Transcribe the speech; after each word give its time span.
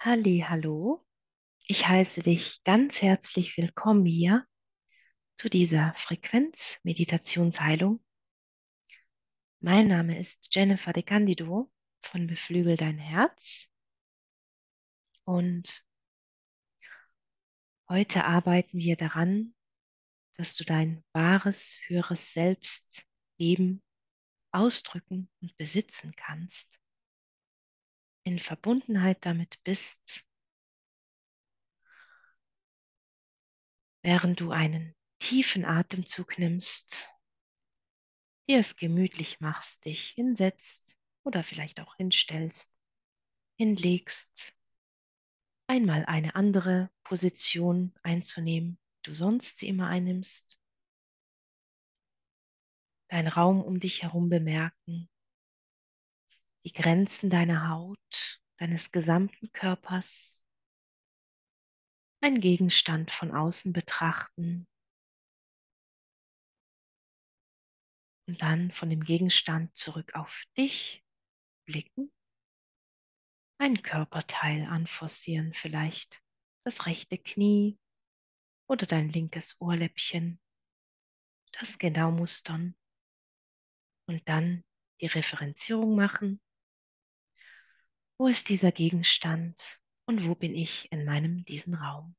Halli, 0.00 0.44
hallo. 0.48 1.04
Ich 1.66 1.88
heiße 1.88 2.22
dich 2.22 2.62
ganz 2.62 3.02
herzlich 3.02 3.56
willkommen 3.56 4.06
hier 4.06 4.46
zu 5.34 5.50
dieser 5.50 5.92
Frequenz-Meditationsheilung. 5.94 8.00
Mein 9.58 9.88
Name 9.88 10.20
ist 10.20 10.54
Jennifer 10.54 10.92
de 10.92 11.02
Candido 11.02 11.72
von 12.00 12.28
Beflügel 12.28 12.76
dein 12.76 12.96
Herz 12.96 13.66
und 15.24 15.84
heute 17.88 18.24
arbeiten 18.24 18.78
wir 18.78 18.94
daran, 18.94 19.52
dass 20.36 20.54
du 20.54 20.62
dein 20.62 21.02
wahres, 21.12 21.76
höheres 21.88 22.32
Selbst 22.32 23.02
leben, 23.36 23.82
ausdrücken 24.52 25.28
und 25.40 25.56
besitzen 25.56 26.14
kannst, 26.14 26.78
in 28.28 28.38
Verbundenheit 28.38 29.24
damit 29.24 29.58
bist 29.64 30.22
während 34.02 34.40
du 34.40 34.50
einen 34.50 34.94
tiefen 35.18 35.64
Atemzug 35.64 36.38
nimmst, 36.38 37.08
dir 38.46 38.58
es 38.58 38.76
gemütlich 38.76 39.40
machst, 39.40 39.86
dich 39.86 40.10
hinsetzt 40.10 40.94
oder 41.24 41.42
vielleicht 41.42 41.80
auch 41.80 41.96
hinstellst, 41.96 42.78
hinlegst, 43.56 44.54
einmal 45.66 46.04
eine 46.04 46.34
andere 46.34 46.90
Position 47.04 47.94
einzunehmen, 48.02 48.78
du 49.04 49.14
sonst 49.14 49.56
sie 49.56 49.68
immer 49.68 49.88
einnimmst, 49.88 50.60
deinen 53.08 53.28
Raum 53.28 53.62
um 53.62 53.80
dich 53.80 54.02
herum 54.02 54.28
bemerken, 54.28 55.08
die 56.64 56.72
Grenzen 56.72 57.30
deiner 57.30 57.68
Haut, 57.68 58.40
deines 58.58 58.92
gesamten 58.92 59.52
Körpers, 59.52 60.44
ein 62.20 62.40
Gegenstand 62.40 63.10
von 63.10 63.32
außen 63.34 63.72
betrachten 63.72 64.66
und 68.26 68.42
dann 68.42 68.72
von 68.72 68.90
dem 68.90 69.04
Gegenstand 69.04 69.76
zurück 69.76 70.14
auf 70.14 70.42
dich 70.56 71.04
blicken, 71.64 72.12
ein 73.58 73.82
Körperteil 73.82 74.66
anforcieren, 74.66 75.54
vielleicht 75.54 76.22
das 76.64 76.86
rechte 76.86 77.18
Knie 77.18 77.78
oder 78.68 78.86
dein 78.86 79.08
linkes 79.08 79.60
Ohrläppchen, 79.60 80.40
das 81.52 81.78
genau 81.78 82.10
mustern 82.10 82.76
und 84.06 84.28
dann 84.28 84.62
die 85.00 85.06
Referenzierung 85.06 85.94
machen. 85.96 86.40
Wo 88.20 88.26
ist 88.26 88.48
dieser 88.48 88.72
Gegenstand 88.72 89.80
und 90.04 90.26
wo 90.26 90.34
bin 90.34 90.52
ich 90.52 90.90
in 90.90 91.04
meinem 91.04 91.44
diesen 91.44 91.74
Raum? 91.74 92.16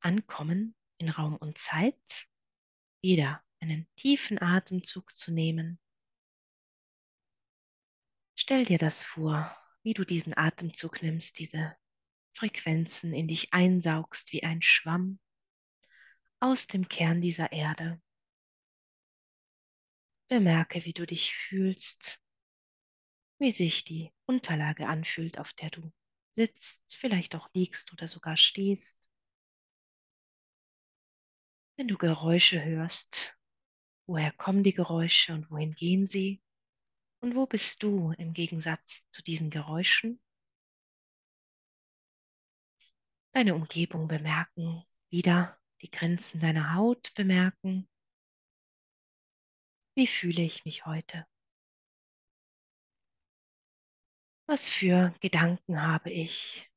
Ankommen 0.00 0.76
in 0.98 1.08
Raum 1.08 1.38
und 1.38 1.56
Zeit, 1.56 2.28
wieder 3.00 3.42
einen 3.60 3.88
tiefen 3.96 4.38
Atemzug 4.38 5.16
zu 5.16 5.32
nehmen. 5.32 5.80
Stell 8.34 8.66
dir 8.66 8.76
das 8.76 9.02
vor, 9.02 9.56
wie 9.82 9.94
du 9.94 10.04
diesen 10.04 10.36
Atemzug 10.36 11.00
nimmst, 11.00 11.38
diese 11.38 11.74
Frequenzen 12.34 13.14
in 13.14 13.28
dich 13.28 13.54
einsaugst 13.54 14.30
wie 14.34 14.42
ein 14.42 14.60
Schwamm 14.60 15.18
aus 16.38 16.66
dem 16.66 16.86
Kern 16.86 17.22
dieser 17.22 17.50
Erde. 17.50 17.98
Bemerke, 20.28 20.84
wie 20.84 20.92
du 20.92 21.06
dich 21.06 21.34
fühlst, 21.34 22.20
wie 23.38 23.52
sich 23.52 23.84
die 23.84 24.12
Unterlage 24.26 24.86
anfühlt, 24.86 25.38
auf 25.38 25.52
der 25.54 25.70
du 25.70 25.92
sitzt, 26.30 26.96
vielleicht 26.96 27.34
auch 27.34 27.48
liegst 27.54 27.92
oder 27.92 28.08
sogar 28.08 28.36
stehst. 28.36 29.08
Wenn 31.76 31.88
du 31.88 31.96
Geräusche 31.96 32.62
hörst, 32.64 33.36
woher 34.06 34.32
kommen 34.32 34.62
die 34.62 34.74
Geräusche 34.74 35.32
und 35.32 35.50
wohin 35.50 35.74
gehen 35.74 36.06
sie? 36.06 36.40
Und 37.20 37.34
wo 37.34 37.46
bist 37.46 37.82
du 37.82 38.12
im 38.12 38.32
Gegensatz 38.32 39.08
zu 39.10 39.22
diesen 39.22 39.50
Geräuschen? 39.50 40.20
Deine 43.32 43.54
Umgebung 43.54 44.06
bemerken, 44.06 44.84
wieder 45.10 45.58
die 45.80 45.90
Grenzen 45.90 46.40
deiner 46.40 46.74
Haut 46.74 47.12
bemerken. 47.14 47.88
Wie 49.96 50.06
fühle 50.06 50.42
ich 50.42 50.64
mich 50.64 50.86
heute? 50.86 51.26
Was 54.46 54.68
für 54.68 55.14
Gedanken 55.20 55.80
habe 55.80 56.10
ich? 56.10 56.70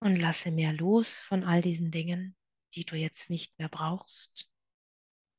Und 0.00 0.16
lasse 0.16 0.50
mehr 0.50 0.74
los 0.74 1.18
von 1.20 1.44
all 1.44 1.62
diesen 1.62 1.90
Dingen, 1.90 2.36
die 2.74 2.84
du 2.84 2.94
jetzt 2.94 3.30
nicht 3.30 3.58
mehr 3.58 3.70
brauchst. 3.70 4.50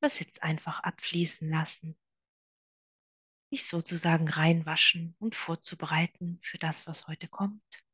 Das 0.00 0.18
jetzt 0.18 0.42
einfach 0.42 0.80
abfließen 0.80 1.48
lassen. 1.48 1.96
Dich 3.52 3.66
sozusagen 3.66 4.28
reinwaschen 4.28 5.14
und 5.20 5.36
vorzubereiten 5.36 6.40
für 6.42 6.58
das, 6.58 6.88
was 6.88 7.06
heute 7.06 7.28
kommt. 7.28 7.84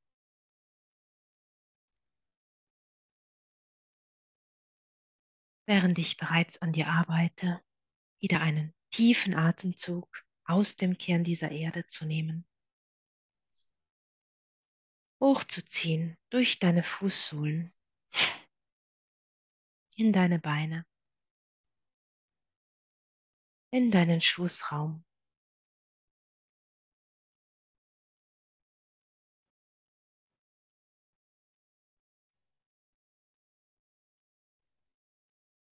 Während 5.67 5.99
ich 5.99 6.17
bereits 6.17 6.63
an 6.63 6.73
dir 6.73 6.89
arbeite, 6.89 7.63
wieder 8.19 8.41
einen 8.41 8.75
tiefen 8.91 9.35
Atemzug 9.35 10.09
aus 10.45 10.77
dem 10.77 10.97
Kern 10.97 11.23
dieser 11.23 11.51
Erde 11.51 11.87
zu 11.87 12.07
nehmen 12.07 12.47
hochzuziehen 15.21 16.17
durch 16.31 16.59
deine 16.59 16.83
Fußsohlen 16.83 17.73
in 19.97 20.13
deine 20.13 20.39
Beine, 20.39 20.87
in 23.71 23.91
deinen 23.91 24.21
Schoßraum. 24.21 25.05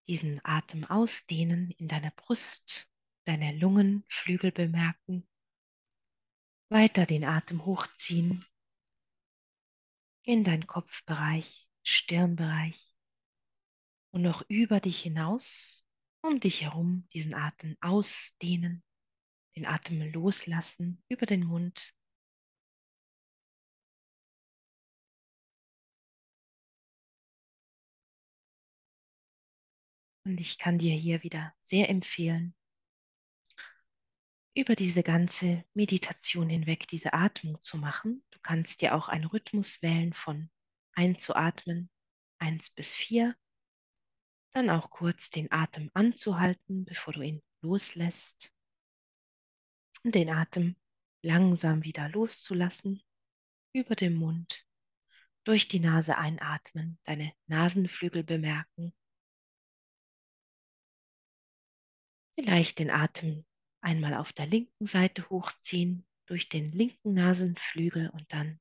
Diesen 0.06 0.40
Atem 0.42 0.84
ausdehnen 0.84 1.70
in 1.72 1.88
deiner 1.88 2.10
Brust, 2.12 2.88
deine 3.26 3.52
Lungenflügel 3.58 4.52
bemerken. 4.52 5.28
Weiter 6.70 7.04
den 7.04 7.24
Atem 7.24 7.64
hochziehen 7.66 8.44
in 10.28 10.44
deinen 10.44 10.66
Kopfbereich, 10.66 11.66
Stirnbereich 11.82 12.94
und 14.10 14.20
noch 14.20 14.42
über 14.48 14.78
dich 14.78 15.00
hinaus, 15.00 15.86
um 16.20 16.38
dich 16.38 16.60
herum 16.60 17.08
diesen 17.14 17.32
Atem 17.32 17.78
ausdehnen, 17.80 18.84
den 19.56 19.64
Atem 19.64 20.02
loslassen 20.12 21.02
über 21.08 21.24
den 21.24 21.44
Mund. 21.44 21.94
Und 30.26 30.38
ich 30.40 30.58
kann 30.58 30.76
dir 30.76 30.94
hier 30.94 31.22
wieder 31.22 31.54
sehr 31.62 31.88
empfehlen, 31.88 32.54
über 34.58 34.74
diese 34.74 35.04
ganze 35.04 35.64
Meditation 35.72 36.48
hinweg 36.48 36.88
diese 36.88 37.12
Atmung 37.12 37.62
zu 37.62 37.78
machen. 37.78 38.24
Du 38.32 38.40
kannst 38.42 38.82
dir 38.82 38.96
auch 38.96 39.08
einen 39.08 39.26
Rhythmus 39.26 39.82
wählen 39.82 40.12
von 40.12 40.50
einzuatmen, 40.94 41.88
eins 42.40 42.68
bis 42.70 42.96
vier, 42.96 43.36
dann 44.50 44.68
auch 44.68 44.90
kurz 44.90 45.30
den 45.30 45.52
Atem 45.52 45.92
anzuhalten, 45.94 46.84
bevor 46.84 47.12
du 47.12 47.22
ihn 47.22 47.40
loslässt. 47.60 48.52
Und 50.02 50.16
den 50.16 50.28
Atem 50.28 50.74
langsam 51.22 51.84
wieder 51.84 52.08
loszulassen. 52.08 53.00
Über 53.72 53.94
den 53.94 54.14
Mund, 54.14 54.66
durch 55.44 55.68
die 55.68 55.78
Nase 55.78 56.18
einatmen, 56.18 56.98
deine 57.04 57.32
Nasenflügel 57.46 58.24
bemerken, 58.24 58.92
vielleicht 62.34 62.80
den 62.80 62.90
Atem 62.90 63.44
einmal 63.80 64.14
auf 64.14 64.32
der 64.32 64.46
linken 64.46 64.86
Seite 64.86 65.28
hochziehen 65.30 66.06
durch 66.26 66.48
den 66.48 66.72
linken 66.72 67.14
Nasenflügel 67.14 68.10
und 68.10 68.32
dann 68.32 68.60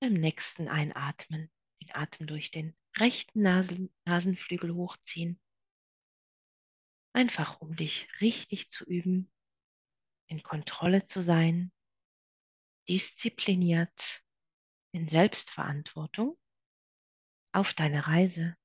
beim 0.00 0.14
nächsten 0.14 0.68
Einatmen 0.68 1.50
den 1.82 1.94
Atem 1.94 2.26
durch 2.26 2.50
den 2.50 2.76
rechten 2.96 3.42
Nasen, 3.42 3.94
Nasenflügel 4.04 4.74
hochziehen. 4.74 5.40
Einfach 7.12 7.60
um 7.60 7.76
dich 7.76 8.08
richtig 8.20 8.70
zu 8.70 8.84
üben, 8.84 9.30
in 10.28 10.42
Kontrolle 10.42 11.06
zu 11.06 11.22
sein, 11.22 11.72
diszipliniert, 12.88 14.22
in 14.92 15.08
Selbstverantwortung 15.08 16.38
auf 17.52 17.74
deine 17.74 18.06
Reise, 18.06 18.56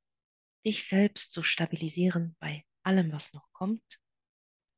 dich 0.65 0.87
selbst 0.87 1.31
zu 1.31 1.43
stabilisieren 1.43 2.35
bei 2.39 2.65
allem, 2.83 3.11
was 3.11 3.33
noch 3.33 3.51
kommt 3.51 3.99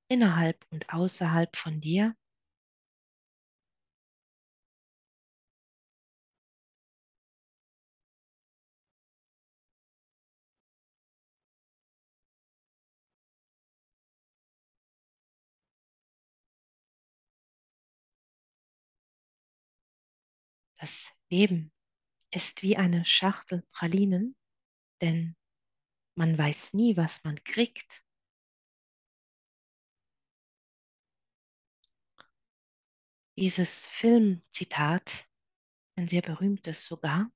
innerhalb 0.09 0.65
und 0.71 0.89
außerhalb 0.93 1.55
von 1.55 1.81
dir. 1.81 2.15
Das 20.79 21.11
Leben 21.29 21.71
ist 22.31 22.63
wie 22.63 22.77
eine 22.77 23.05
Schachtel 23.05 23.63
Pralinen, 23.71 24.35
denn 25.01 25.35
man 26.15 26.37
weiß 26.37 26.73
nie, 26.73 26.97
was 26.97 27.23
man 27.23 27.43
kriegt. 27.43 28.03
Dieses 33.37 33.87
Filmzitat, 33.89 35.27
ein 35.95 36.07
sehr 36.07 36.23
berühmtes 36.23 36.85
sogar, 36.85 37.31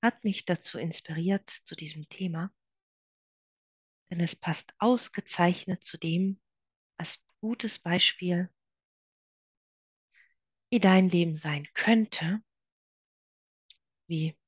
hat 0.00 0.22
mich 0.22 0.44
dazu 0.44 0.78
inspiriert 0.78 1.50
zu 1.50 1.74
diesem 1.74 2.08
Thema, 2.08 2.54
denn 4.10 4.20
es 4.20 4.36
passt 4.36 4.72
ausgezeichnet 4.78 5.82
zu 5.82 5.98
dem 5.98 6.40
als 6.98 7.20
gutes 7.40 7.80
Beispiel, 7.80 8.48
wie 10.70 10.78
dein 10.78 11.08
Leben 11.08 11.36
sein 11.36 11.66
könnte, 11.74 12.44
wie 14.06 14.38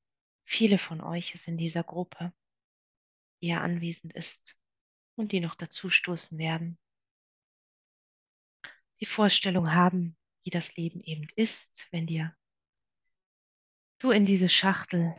viele 0.45 0.77
von 0.77 1.01
euch 1.01 1.35
es 1.35 1.47
in 1.47 1.57
dieser 1.57 1.83
Gruppe, 1.83 2.33
die 3.41 3.47
ja 3.47 3.59
anwesend 3.59 4.13
ist 4.13 4.57
und 5.15 5.33
die 5.33 5.41
noch 5.41 5.55
dazu 5.55 5.89
stoßen 5.89 6.37
werden, 6.37 6.79
die 9.01 9.05
Vorstellung 9.05 9.73
haben, 9.73 10.15
wie 10.43 10.49
das 10.49 10.75
Leben 10.75 11.01
eben 11.01 11.27
ist, 11.35 11.87
wenn 11.91 12.07
dir 12.07 12.35
du 13.99 14.11
in 14.11 14.25
diese 14.25 14.49
Schachtel 14.49 15.15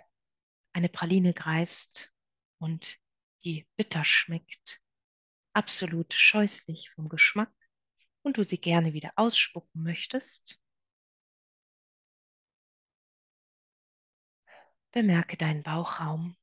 eine 0.73 0.89
Praline 0.89 1.33
greifst 1.33 2.13
und 2.59 2.99
die 3.45 3.67
bitter 3.77 4.05
schmeckt, 4.05 4.81
absolut 5.55 6.13
scheußlich 6.13 6.91
vom 6.91 7.09
Geschmack 7.09 7.53
und 8.23 8.37
du 8.37 8.43
sie 8.43 8.61
gerne 8.61 8.93
wieder 8.93 9.13
ausspucken 9.17 9.83
möchtest, 9.83 10.61
bemerke 14.93 15.37
deinen 15.37 15.63
Bauchraum. 15.63 16.37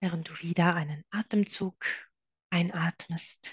Während 0.00 0.28
du 0.28 0.38
wieder 0.40 0.74
einen 0.74 1.04
Atemzug 1.10 2.05
einatmest, 2.50 3.50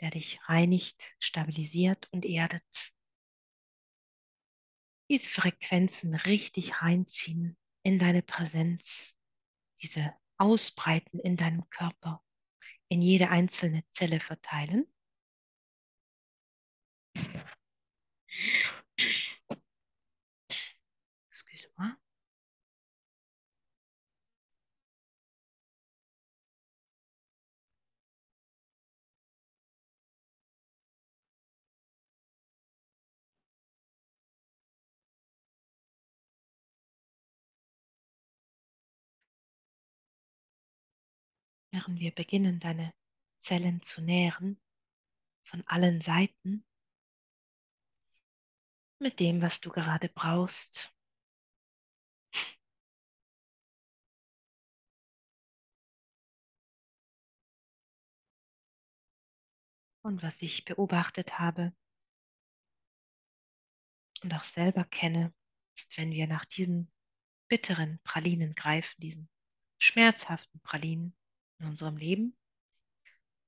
der 0.00 0.10
dich 0.10 0.40
reinigt, 0.48 1.12
stabilisiert 1.18 2.08
und 2.12 2.24
erdet 2.24 2.92
diese 5.10 5.28
Frequenzen 5.28 6.14
richtig 6.14 6.82
reinziehen 6.82 7.56
in 7.82 7.98
deine 7.98 8.22
Präsenz, 8.22 9.16
diese 9.80 10.14
ausbreiten 10.36 11.18
in 11.18 11.36
deinem 11.36 11.68
Körper, 11.70 12.22
in 12.88 13.00
jede 13.00 13.30
einzelne 13.30 13.84
Zelle 13.92 14.20
verteilen. 14.20 14.86
Während 41.88 42.00
wir 42.00 42.14
beginnen, 42.14 42.60
deine 42.60 42.92
Zellen 43.40 43.80
zu 43.82 44.02
nähren, 44.02 44.60
von 45.42 45.66
allen 45.66 46.02
Seiten, 46.02 46.62
mit 48.98 49.20
dem, 49.20 49.40
was 49.40 49.62
du 49.62 49.70
gerade 49.70 50.10
brauchst. 50.10 50.92
Und 60.02 60.22
was 60.22 60.42
ich 60.42 60.66
beobachtet 60.66 61.38
habe 61.38 61.74
und 64.22 64.34
auch 64.34 64.44
selber 64.44 64.84
kenne, 64.84 65.32
ist, 65.74 65.96
wenn 65.96 66.10
wir 66.10 66.26
nach 66.26 66.44
diesen 66.44 66.92
bitteren 67.48 67.98
Pralinen 68.02 68.54
greifen, 68.54 69.00
diesen 69.00 69.30
schmerzhaften 69.78 70.60
Pralinen 70.60 71.17
in 71.58 71.66
unserem 71.66 71.96
Leben, 71.96 72.36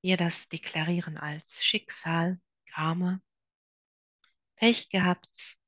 wir 0.03 0.17
das 0.17 0.49
deklarieren 0.49 1.17
als 1.19 1.63
Schicksal, 1.63 2.41
Karma, 2.67 3.21
Pech 4.57 4.89
gehabt 4.91 5.59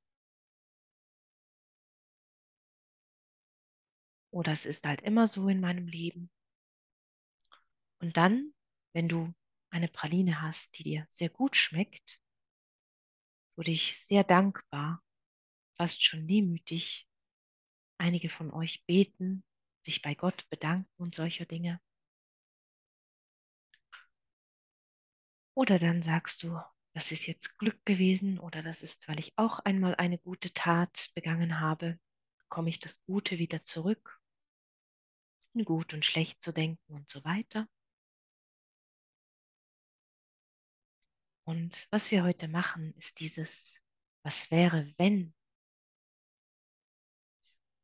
oder 4.31 4.53
es 4.53 4.67
ist 4.67 4.85
halt 4.87 5.03
immer 5.03 5.29
so 5.29 5.49
in 5.49 5.61
meinem 5.61 5.87
Leben. 5.87 6.31
Und 8.01 8.17
dann, 8.17 8.53
wenn 8.93 9.09
du 9.09 9.33
eine 9.71 9.89
Praline 9.89 10.43
hast, 10.43 10.77
die 10.79 10.83
dir 10.83 11.07
sehr 11.09 11.29
gut 11.29 11.57
schmeckt, 11.57 12.21
wurde 13.57 13.71
ich 13.71 14.01
sehr 14.05 14.25
dankbar, 14.25 15.03
fast 15.77 16.05
schon 16.05 16.27
demütig, 16.27 17.09
einige 17.99 18.29
von 18.29 18.51
euch 18.51 18.85
beten, 18.87 19.45
sich 19.83 20.03
bei 20.03 20.15
Gott 20.15 20.49
bedanken 20.51 20.91
und 20.97 21.15
solcher 21.15 21.47
Dinge. 21.47 21.81
Oder 25.55 25.79
dann 25.79 26.03
sagst 26.03 26.43
du, 26.43 26.59
das 26.95 27.13
ist 27.13 27.27
jetzt 27.27 27.59
Glück 27.59 27.85
gewesen 27.85 28.39
oder 28.39 28.63
das 28.63 28.83
ist, 28.83 29.09
weil 29.09 29.19
ich 29.19 29.33
auch 29.37 29.59
einmal 29.61 29.95
eine 29.95 30.19
gute 30.19 30.53
Tat 30.53 31.11
begangen 31.15 31.61
habe, 31.61 31.99
bekomme 32.39 32.71
ich 32.71 32.81
das 32.81 33.03
Gute 33.05 33.39
wieder 33.39 33.63
zurück, 33.63 34.21
gut 35.65 35.95
und 35.95 36.05
schlecht 36.05 36.43
zu 36.43 36.53
denken 36.53 36.95
und 36.95 37.11
so 37.11 37.25
weiter. 37.25 37.69
Und 41.45 41.87
was 41.91 42.11
wir 42.11 42.23
heute 42.23 42.49
machen, 42.49 42.95
ist 42.97 43.21
dieses, 43.21 43.77
was 44.23 44.51
wäre, 44.51 44.93
wenn? 44.97 45.35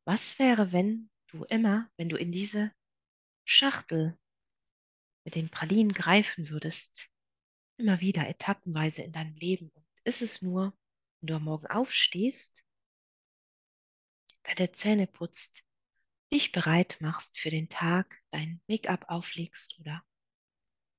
Was 0.05 0.39
wäre, 0.39 0.71
wenn 0.71 1.09
du 1.27 1.43
immer, 1.45 1.89
wenn 1.97 2.09
du 2.09 2.15
in 2.15 2.31
diese 2.31 2.71
Schachtel 3.45 4.17
mit 5.25 5.35
den 5.35 5.49
Pralinen 5.49 5.93
greifen 5.93 6.49
würdest, 6.49 7.09
immer 7.79 8.01
wieder 8.01 8.27
etappenweise 8.27 9.01
in 9.01 9.11
deinem 9.11 9.35
Leben. 9.35 9.69
Und 9.69 9.85
ist 10.03 10.21
es 10.21 10.41
nur, 10.41 10.77
wenn 11.21 11.27
du 11.27 11.35
am 11.35 11.43
Morgen 11.45 11.67
aufstehst, 11.67 12.63
deine 14.43 14.71
Zähne 14.71 15.07
putzt, 15.07 15.63
dich 16.31 16.51
bereit 16.51 16.97
machst 16.99 17.39
für 17.39 17.49
den 17.49 17.69
Tag, 17.69 18.21
dein 18.31 18.61
Make-up 18.67 19.05
auflegst 19.09 19.79
oder 19.79 20.03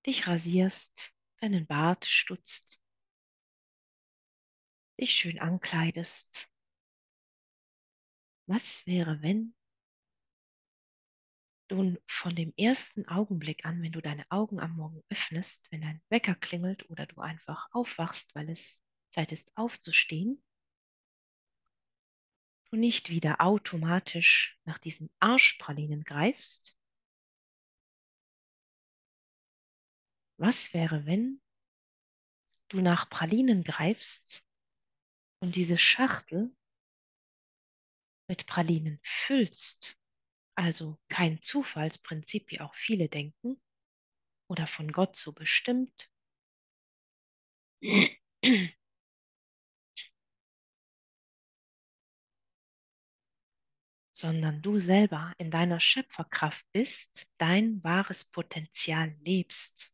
dich 0.07 0.27
rasierst, 0.27 1.13
deinen 1.39 1.67
Bart 1.67 2.07
stutzt, 2.07 2.83
dich 4.99 5.13
schön 5.13 5.39
ankleidest. 5.39 6.49
Was 8.47 8.87
wäre, 8.87 9.23
wenn 9.23 9.55
du 11.71 11.97
von 12.07 12.35
dem 12.35 12.53
ersten 12.57 13.07
Augenblick 13.07 13.65
an, 13.65 13.83
wenn 13.83 13.93
du 13.93 14.00
deine 14.00 14.29
Augen 14.31 14.59
am 14.59 14.77
Morgen 14.77 15.03
öffnest, 15.09 15.71
wenn 15.71 15.83
dein 15.83 16.03
Wecker 16.09 16.35
klingelt 16.35 16.91
oder 16.91 17.07
du 17.07 17.21
einfach 17.21 17.69
aufwachst, 17.73 18.35
weil 18.35 18.50
es 18.50 18.83
Zeit 19.11 19.33
ist 19.33 19.57
aufzustehen, 19.57 20.43
du 22.71 22.77
nicht 22.77 23.11
wieder 23.11 23.41
automatisch 23.41 24.59
nach 24.65 24.79
diesen 24.79 25.11
Arschpralinen 25.21 26.03
greifst? 26.05 26.77
Was 30.39 30.73
wäre, 30.75 31.07
wenn 31.07 31.41
du 32.69 32.81
nach 32.81 33.09
Pralinen 33.11 33.62
greifst 33.62 34.45
und 35.41 35.55
diese 35.57 35.77
Schachtel 35.77 36.55
mit 38.29 38.47
Pralinen 38.47 38.99
füllst? 39.03 40.00
Also 40.61 40.99
kein 41.09 41.43
Zufallsprinzip, 41.43 42.50
wie 42.50 42.61
auch 42.61 42.75
viele 42.75 43.09
denken, 43.09 43.61
oder 44.49 44.67
von 44.67 44.93
Gott 44.93 45.17
so 45.17 45.33
bestimmt, 45.33 46.11
sondern 54.12 54.62
du 54.62 54.79
selber 54.79 55.33
in 55.38 55.50
deiner 55.50 55.81
Schöpferkraft 55.81 56.64
bist, 56.71 57.29
dein 57.38 57.83
wahres 57.83 58.25
Potenzial 58.25 59.17
lebst, 59.25 59.93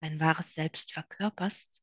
dein 0.00 0.20
wahres 0.20 0.54
Selbst 0.54 0.92
verkörperst, 0.92 1.82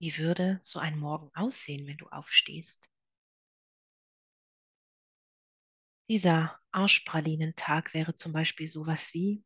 wie 0.00 0.18
würde 0.18 0.58
so 0.64 0.80
ein 0.80 0.98
Morgen 0.98 1.30
aussehen, 1.32 1.86
wenn 1.86 1.96
du 1.96 2.08
aufstehst? 2.08 2.89
Dieser 6.10 6.58
Arschpralinentag 6.72 7.94
wäre 7.94 8.14
zum 8.14 8.32
Beispiel 8.32 8.66
sowas 8.66 9.14
wie, 9.14 9.44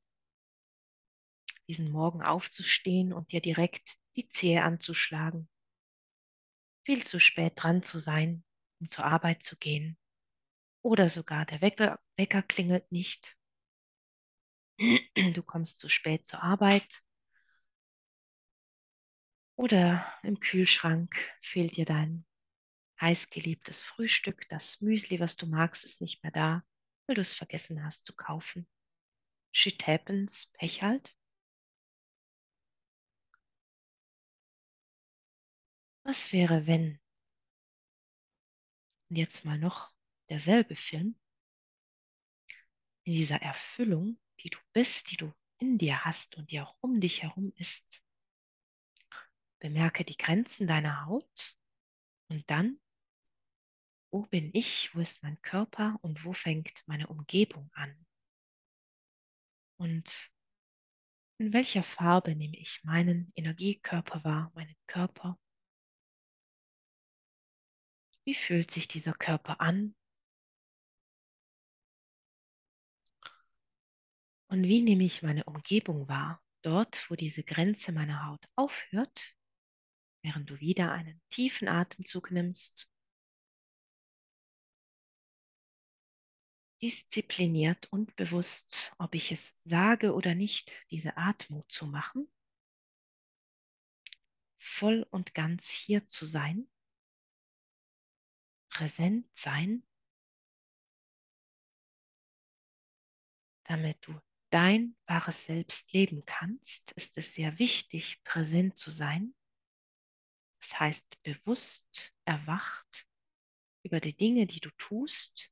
diesen 1.68 1.92
Morgen 1.92 2.22
aufzustehen 2.22 3.12
und 3.12 3.32
dir 3.32 3.42
direkt 3.42 3.98
die 4.16 4.30
Zehe 4.30 4.62
anzuschlagen, 4.62 5.46
viel 6.86 7.04
zu 7.04 7.20
spät 7.20 7.52
dran 7.56 7.82
zu 7.82 7.98
sein, 7.98 8.44
um 8.80 8.88
zur 8.88 9.04
Arbeit 9.04 9.42
zu 9.42 9.58
gehen. 9.58 9.98
Oder 10.80 11.10
sogar 11.10 11.44
der 11.44 11.60
Wecker, 11.60 12.00
Wecker 12.16 12.40
klingelt 12.40 12.90
nicht. 12.90 13.36
Du 14.78 15.42
kommst 15.42 15.80
zu 15.80 15.90
spät 15.90 16.26
zur 16.26 16.42
Arbeit. 16.42 17.02
Oder 19.56 20.10
im 20.22 20.40
Kühlschrank 20.40 21.14
fehlt 21.42 21.76
dir 21.76 21.84
dein 21.84 22.24
heißgeliebtes 23.04 23.82
Frühstück, 23.82 24.48
das 24.48 24.80
Müsli, 24.80 25.20
was 25.20 25.36
du 25.36 25.46
magst, 25.46 25.84
ist 25.84 26.00
nicht 26.00 26.22
mehr 26.22 26.32
da, 26.32 26.64
weil 27.06 27.16
du 27.16 27.20
es 27.20 27.34
vergessen 27.34 27.84
hast 27.84 28.06
zu 28.06 28.14
kaufen. 28.16 28.66
Shit 29.52 29.86
happens, 29.86 30.50
Pech 30.54 30.82
halt. 30.82 31.14
Was 36.02 36.32
wäre, 36.32 36.66
wenn, 36.66 36.98
und 39.10 39.16
jetzt 39.16 39.44
mal 39.44 39.58
noch 39.58 39.92
derselbe 40.30 40.74
Film, 40.74 41.18
in 43.04 43.12
dieser 43.12 43.42
Erfüllung, 43.42 44.18
die 44.40 44.48
du 44.48 44.58
bist, 44.72 45.10
die 45.10 45.16
du 45.16 45.32
in 45.58 45.76
dir 45.76 46.04
hast 46.06 46.36
und 46.36 46.50
die 46.50 46.60
auch 46.60 46.74
um 46.80 47.00
dich 47.00 47.22
herum 47.22 47.52
ist, 47.56 48.02
bemerke 49.60 50.04
die 50.04 50.16
Grenzen 50.16 50.66
deiner 50.66 51.04
Haut 51.06 51.56
und 52.28 52.50
dann, 52.50 52.80
wo 54.14 54.22
bin 54.22 54.50
ich, 54.52 54.94
wo 54.94 55.00
ist 55.00 55.24
mein 55.24 55.42
Körper 55.42 55.98
und 56.02 56.24
wo 56.24 56.32
fängt 56.32 56.84
meine 56.86 57.08
Umgebung 57.08 57.68
an? 57.74 58.06
Und 59.76 60.30
in 61.38 61.52
welcher 61.52 61.82
Farbe 61.82 62.36
nehme 62.36 62.56
ich 62.56 62.84
meinen 62.84 63.32
Energiekörper 63.34 64.22
wahr, 64.22 64.52
meinen 64.54 64.76
Körper? 64.86 65.36
Wie 68.24 68.36
fühlt 68.36 68.70
sich 68.70 68.86
dieser 68.86 69.14
Körper 69.14 69.60
an? 69.60 69.96
Und 74.46 74.62
wie 74.62 74.82
nehme 74.82 75.02
ich 75.02 75.24
meine 75.24 75.42
Umgebung 75.42 76.06
wahr? 76.08 76.40
Dort, 76.62 77.10
wo 77.10 77.16
diese 77.16 77.42
Grenze 77.42 77.90
meiner 77.90 78.28
Haut 78.28 78.46
aufhört, 78.54 79.34
während 80.22 80.48
du 80.50 80.60
wieder 80.60 80.92
einen 80.92 81.20
tiefen 81.30 81.66
Atemzug 81.66 82.30
nimmst. 82.30 82.88
Diszipliniert 86.84 87.90
und 87.90 88.14
bewusst, 88.14 88.92
ob 88.98 89.14
ich 89.14 89.32
es 89.32 89.56
sage 89.64 90.12
oder 90.12 90.34
nicht, 90.34 90.70
diese 90.90 91.16
Atmung 91.16 91.64
zu 91.70 91.86
machen, 91.86 92.30
voll 94.58 95.06
und 95.10 95.32
ganz 95.32 95.70
hier 95.70 96.06
zu 96.08 96.26
sein, 96.26 96.68
präsent 98.68 99.26
sein, 99.34 99.82
damit 103.62 104.06
du 104.06 104.20
dein 104.50 104.94
wahres 105.06 105.46
Selbst 105.46 105.90
leben 105.94 106.26
kannst, 106.26 106.92
ist 106.92 107.16
es 107.16 107.32
sehr 107.32 107.58
wichtig, 107.58 108.22
präsent 108.24 108.76
zu 108.76 108.90
sein. 108.90 109.34
Das 110.60 110.78
heißt, 110.78 111.22
bewusst 111.22 112.12
erwacht 112.26 113.08
über 113.82 114.00
die 114.00 114.14
Dinge, 114.14 114.46
die 114.46 114.60
du 114.60 114.68
tust, 114.76 115.50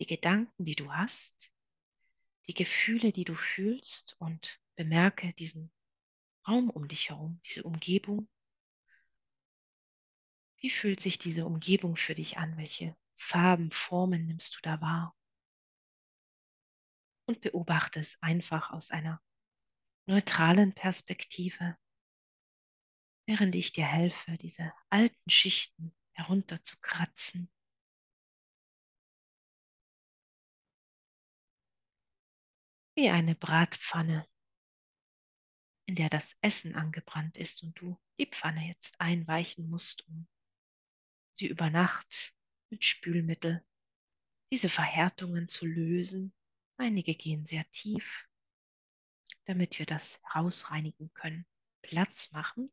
die 0.00 0.06
Gedanken, 0.06 0.64
die 0.64 0.74
du 0.74 0.92
hast, 0.92 1.50
die 2.48 2.54
Gefühle, 2.54 3.12
die 3.12 3.24
du 3.24 3.34
fühlst 3.34 4.16
und 4.18 4.58
bemerke 4.74 5.32
diesen 5.34 5.70
Raum 6.48 6.70
um 6.70 6.88
dich 6.88 7.10
herum, 7.10 7.40
diese 7.44 7.64
Umgebung. 7.64 8.28
Wie 10.56 10.70
fühlt 10.70 11.00
sich 11.00 11.18
diese 11.18 11.44
Umgebung 11.44 11.96
für 11.96 12.14
dich 12.14 12.38
an? 12.38 12.56
Welche 12.56 12.96
Farben, 13.16 13.70
Formen 13.70 14.26
nimmst 14.26 14.56
du 14.56 14.60
da 14.62 14.80
wahr? 14.80 15.14
Und 17.26 17.42
beobachte 17.42 18.00
es 18.00 18.20
einfach 18.22 18.70
aus 18.70 18.90
einer 18.90 19.22
neutralen 20.06 20.74
Perspektive, 20.74 21.76
während 23.26 23.54
ich 23.54 23.72
dir 23.72 23.86
helfe, 23.86 24.38
diese 24.38 24.72
alten 24.88 25.30
Schichten 25.30 25.94
herunterzukratzen. 26.12 27.50
Wie 33.00 33.08
eine 33.08 33.34
Bratpfanne, 33.34 34.28
in 35.86 35.94
der 35.94 36.10
das 36.10 36.36
Essen 36.42 36.74
angebrannt 36.74 37.38
ist 37.38 37.62
und 37.62 37.80
du 37.80 37.98
die 38.18 38.26
Pfanne 38.26 38.68
jetzt 38.68 39.00
einweichen 39.00 39.70
musst, 39.70 40.06
um 40.06 40.28
sie 41.32 41.46
über 41.46 41.70
Nacht 41.70 42.34
mit 42.68 42.84
Spülmittel 42.84 43.64
diese 44.52 44.68
Verhärtungen 44.68 45.48
zu 45.48 45.64
lösen. 45.64 46.34
Einige 46.76 47.14
gehen 47.14 47.46
sehr 47.46 47.64
tief, 47.70 48.28
damit 49.46 49.78
wir 49.78 49.86
das 49.86 50.20
herausreinigen 50.22 51.10
können. 51.14 51.46
Platz 51.80 52.32
machen, 52.32 52.70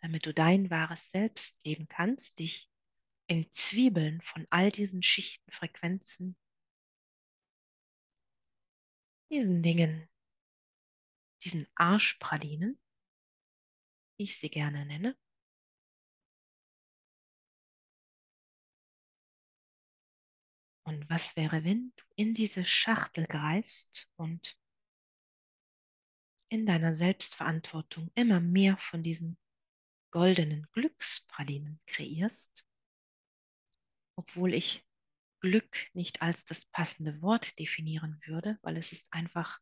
damit 0.00 0.26
du 0.26 0.32
dein 0.32 0.70
wahres 0.70 1.10
Selbst 1.10 1.58
leben 1.64 1.88
kannst, 1.88 2.38
dich 2.38 2.70
in 3.26 3.50
Zwiebeln 3.50 4.20
von 4.22 4.46
all 4.50 4.70
diesen 4.70 5.02
Schichten, 5.02 5.50
Frequenzen, 5.50 6.36
diesen 9.30 9.62
Dingen, 9.62 10.08
diesen 11.42 11.66
Arschpralinen, 11.74 12.78
wie 14.16 14.24
ich 14.24 14.38
sie 14.38 14.50
gerne 14.50 14.84
nenne, 14.84 15.16
Und 20.90 21.08
was 21.08 21.36
wäre, 21.36 21.62
wenn 21.62 21.92
du 21.94 22.04
in 22.16 22.34
diese 22.34 22.64
Schachtel 22.64 23.24
greifst 23.26 24.08
und 24.16 24.58
in 26.48 26.66
deiner 26.66 26.94
Selbstverantwortung 26.94 28.10
immer 28.16 28.40
mehr 28.40 28.76
von 28.76 29.04
diesen 29.04 29.38
goldenen 30.10 30.66
Glückspralinen 30.72 31.80
kreierst, 31.86 32.66
obwohl 34.16 34.52
ich 34.52 34.84
Glück 35.40 35.76
nicht 35.94 36.22
als 36.22 36.44
das 36.44 36.64
passende 36.66 37.20
Wort 37.22 37.58
definieren 37.58 38.20
würde, 38.24 38.58
weil 38.62 38.76
es 38.76 38.92
ist 38.92 39.12
einfach 39.12 39.60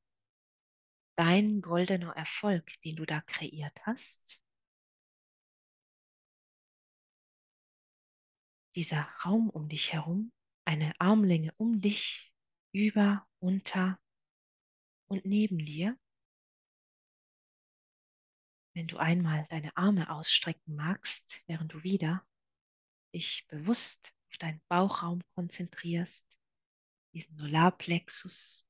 dein 1.17 1.61
goldener 1.63 2.15
Erfolg, 2.17 2.71
den 2.83 2.97
du 2.97 3.05
da 3.05 3.21
kreiert 3.23 3.79
hast. 3.87 4.41
Dieser 8.75 9.03
Raum 9.25 9.51
um 9.51 9.69
dich 9.69 9.93
herum 9.93 10.33
eine 10.65 10.93
Armlänge 11.01 11.53
um 11.57 11.81
dich, 11.81 12.33
über, 12.73 13.27
unter 13.41 13.99
und 15.09 15.25
neben 15.25 15.59
dir. 15.59 15.99
Wenn 18.75 18.87
du 18.87 18.99
einmal 18.99 19.47
deine 19.49 19.77
Arme 19.77 20.11
ausstrecken 20.11 20.77
magst, 20.77 21.43
während 21.47 21.73
du 21.73 21.83
wieder 21.83 22.25
dich 23.15 23.47
bewusst 23.49 24.13
auf 24.31 24.39
deinen 24.39 24.61
Bauchraum 24.69 25.23
konzentrierst, 25.35 26.39
diesen 27.15 27.37
Solarplexus 27.37 28.68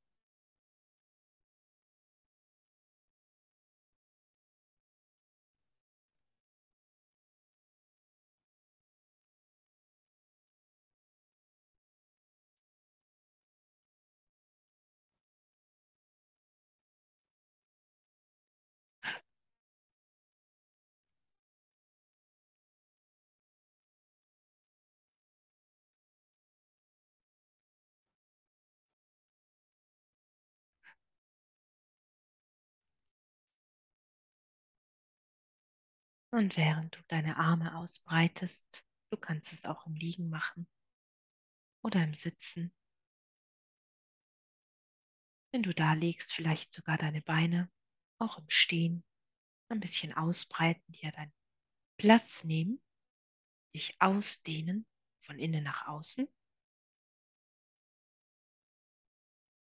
Und 36.31 36.57
während 36.57 36.97
du 36.97 37.03
deine 37.09 37.39
Arme 37.39 37.77
ausbreitest, 37.77 38.85
du 39.11 39.17
kannst 39.17 39.53
es 39.53 39.65
auch 39.65 39.87
im 39.87 39.95
Liegen 39.95 40.29
machen 40.29 40.69
oder 41.83 42.05
im 42.05 42.13
Sitzen. 42.13 42.73
Wenn 45.53 45.63
du 45.63 45.73
da 45.73 45.95
liegst, 45.95 46.35
vielleicht 46.35 46.73
sogar 46.73 46.99
deine 46.99 47.23
Beine 47.23 47.71
auch 48.19 48.39
im 48.39 48.51
Stehen 48.51 49.03
ein 49.71 49.81
bisschen 49.81 50.13
ausbreiten, 50.13 50.93
dir 50.93 51.13
deinen 51.13 51.33
Platz 51.97 52.45
nehmen, 52.45 52.81
dich 53.75 53.97
ausdehnen 54.01 54.87
von 55.25 55.39
innen 55.39 55.65
nach 55.65 55.87
außen. 55.87 56.29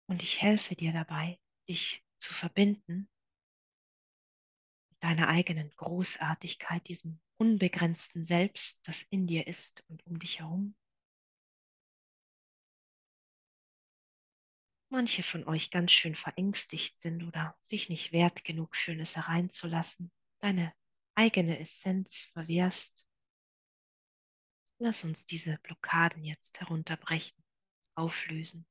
Und 0.09 0.23
ich 0.23 0.40
helfe 0.40 0.76
dir 0.76 0.92
dabei, 0.92 1.40
dich 1.66 2.04
zu 2.19 2.33
verbinden 2.33 3.09
deiner 5.02 5.28
eigenen 5.28 5.71
Großartigkeit, 5.76 6.87
diesem 6.87 7.18
unbegrenzten 7.37 8.25
Selbst, 8.25 8.87
das 8.87 9.02
in 9.11 9.26
dir 9.26 9.49
ist 9.49 9.82
und 9.88 10.06
um 10.06 10.18
dich 10.18 10.38
herum. 10.38 10.76
Manche 14.90 15.25
von 15.25 15.44
euch 15.49 15.71
ganz 15.71 15.90
schön 15.90 16.14
verängstigt 16.14 17.00
sind 17.00 17.25
oder 17.25 17.59
sich 17.62 17.88
nicht 17.88 18.12
wert 18.12 18.44
genug 18.44 18.76
fühlen, 18.76 19.00
es 19.00 19.16
hereinzulassen, 19.16 20.12
deine 20.38 20.73
eigene 21.16 21.59
Essenz 21.59 22.30
verwehrst. 22.32 23.04
Lass 24.78 25.02
uns 25.02 25.25
diese 25.25 25.59
Blockaden 25.62 26.23
jetzt 26.25 26.61
herunterbrechen, 26.61 27.42
auflösen. 27.97 28.66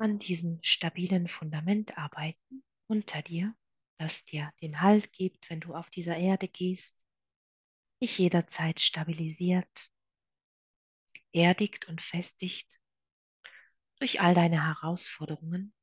An 0.00 0.18
diesem 0.18 0.58
stabilen 0.62 1.28
Fundament 1.28 1.96
arbeiten 1.98 2.64
unter 2.88 3.22
dir, 3.22 3.54
das 3.98 4.24
dir 4.24 4.52
den 4.62 4.80
Halt 4.80 5.12
gibt, 5.12 5.50
wenn 5.50 5.60
du 5.60 5.74
auf 5.74 5.90
dieser 5.90 6.16
Erde 6.16 6.48
gehst, 6.48 7.04
dich 8.02 8.18
jederzeit 8.18 8.80
stabilisiert, 8.80 9.90
erdigt 11.32 11.86
und 11.88 12.00
festigt 12.00 12.80
durch 13.98 14.20
all 14.20 14.34
deine 14.34 14.64
Herausforderungen. 14.64 15.74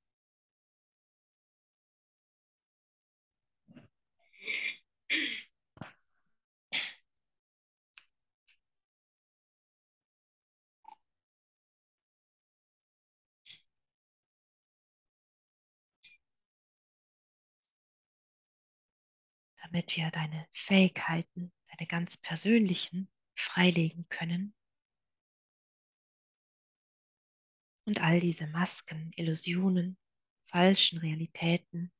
Damit 19.67 19.95
wir 19.97 20.09
deine 20.11 20.47
Fähigkeiten, 20.53 21.51
deine 21.67 21.87
ganz 21.87 22.17
persönlichen, 22.17 23.09
freilegen 23.35 24.07
können. 24.09 24.53
Und 27.85 28.01
all 28.01 28.19
diese 28.19 28.47
Masken, 28.47 29.11
Illusionen, 29.15 29.97
falschen 30.47 30.99
Realitäten, 30.99 31.91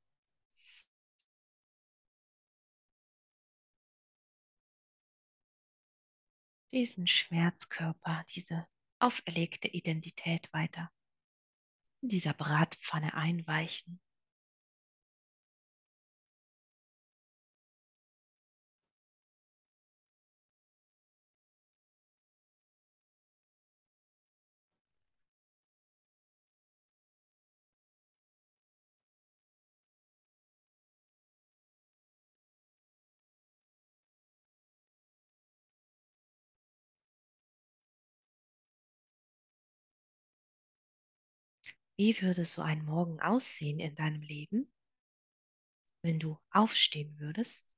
diesen 6.71 7.07
Schmerzkörper, 7.07 8.25
diese 8.35 8.67
auferlegte 8.99 9.67
Identität 9.67 10.51
weiter 10.53 10.91
in 12.01 12.09
dieser 12.09 12.33
Bratpfanne 12.33 13.13
einweichen. 13.13 14.01
Wie 41.99 42.21
würde 42.21 42.45
so 42.45 42.61
ein 42.61 42.85
Morgen 42.85 43.19
aussehen 43.21 43.79
in 43.79 43.95
deinem 43.95 44.21
Leben, 44.21 44.71
wenn 46.03 46.19
du 46.19 46.37
aufstehen 46.51 47.17
würdest, 47.17 47.75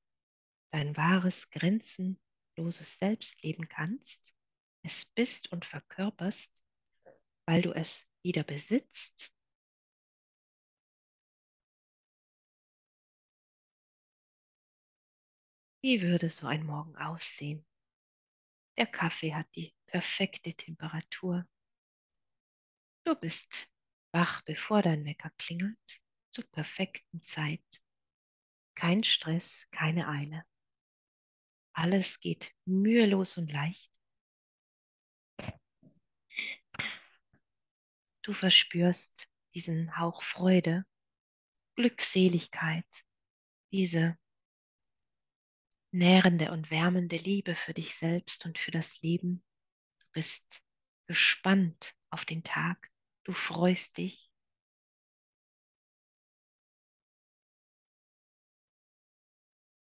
dein 0.74 0.98
wahres, 0.98 1.50
grenzenloses 1.52 2.98
Selbst 2.98 3.42
leben 3.44 3.70
kannst, 3.70 4.36
es 4.84 5.06
bist 5.06 5.54
und 5.54 5.64
verkörperst, 5.64 6.66
weil 7.46 7.62
du 7.62 7.72
es 7.72 8.12
wieder 8.22 8.44
besitzt? 8.44 9.32
Wie 15.82 16.02
würde 16.02 16.30
so 16.30 16.46
ein 16.46 16.66
Morgen 16.66 16.98
aussehen? 16.98 17.66
Der 18.78 18.88
Kaffee 18.88 19.34
hat 19.34 19.48
die 19.56 19.74
perfekte 19.88 20.54
Temperatur. 20.54 21.48
Du 23.06 23.16
bist 23.16 23.70
wach, 24.12 24.42
bevor 24.44 24.82
dein 24.82 25.06
Wecker 25.06 25.32
klingelt, 25.38 26.02
zur 26.32 26.46
perfekten 26.52 27.22
Zeit. 27.22 27.82
Kein 28.76 29.04
Stress, 29.04 29.68
keine 29.72 30.08
Eile. 30.08 30.46
Alles 31.74 32.20
geht 32.20 32.54
mühelos 32.66 33.38
und 33.38 33.52
leicht. 33.52 33.92
Du 38.22 38.34
verspürst 38.34 39.28
diesen 39.54 39.98
Hauch 39.98 40.22
Freude, 40.22 40.86
Glückseligkeit, 41.76 42.86
diese 43.72 44.18
nährende 45.92 46.52
und 46.52 46.70
wärmende 46.70 47.18
Liebe 47.18 47.56
für 47.56 47.74
dich 47.74 47.96
selbst 47.96 48.46
und 48.46 48.60
für 48.60 48.72
das 48.72 49.02
Leben. 49.02 49.44
Du 50.00 50.08
bist 50.12 50.62
gespannt 51.08 51.96
auf 52.12 52.26
den 52.26 52.44
Tag, 52.44 52.92
Du 53.30 53.36
freust 53.36 54.00
dich. 54.00 54.28